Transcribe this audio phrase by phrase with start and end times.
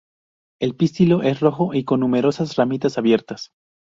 [0.59, 3.51] El pistilo es rojo y con numerosas ramitas abiertas.